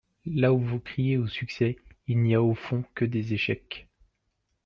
Là 0.25 0.51
où 0.51 0.57
vous 0.57 0.79
criez 0.79 1.17
au 1.17 1.27
succès 1.27 1.77
il 2.07 2.23
n’y 2.23 2.33
a 2.33 2.41
au 2.41 2.55
fond 2.55 2.83
que 2.95 3.05
des 3.05 3.35
échecs. 3.35 3.87